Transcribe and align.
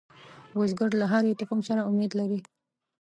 بزګر 0.55 0.91
له 1.01 1.05
هرې 1.11 1.37
تخم 1.39 1.59
سره 1.67 1.81
امید 1.89 2.11
لري 2.19 2.39